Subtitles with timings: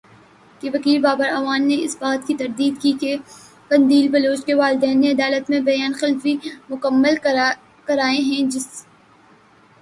[0.61, 3.15] کے وکیل بابر اعوان نے اس بات کی تردید کی کہ
[3.67, 6.35] قندیل بلوچ کے والدین نے عدالت میں بیان حلفی
[6.69, 8.85] مکمل کرائے ہیں جس